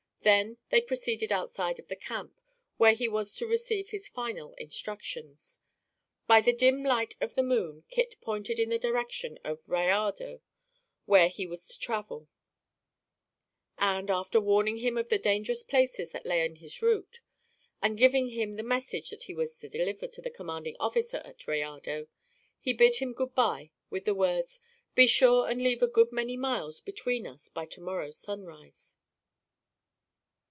[0.23, 2.39] They then proceeded outside of the camp,
[2.77, 5.57] where he was to receive his final instructions.
[6.27, 10.41] By the dim light of the moon, Kit pointed in the direction of Rayado,
[11.07, 12.27] where he was to travel;
[13.79, 17.21] and, after warning him of the dangerous places that lay in his route,
[17.81, 21.47] and giving him the message that he was to deliver to the commanding officer at
[21.47, 22.05] Rayado,
[22.59, 24.59] he bid him good bye, with the words,
[24.93, 28.97] "be sure and leave a good many miles between us, by to morrow's sunrise."